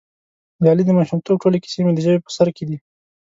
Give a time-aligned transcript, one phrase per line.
[0.61, 2.77] د علي د ماشومتوب ټولې کیسې مې د ژبې په سر کې دي.